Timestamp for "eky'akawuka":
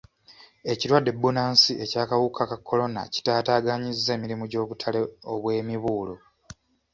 1.83-2.43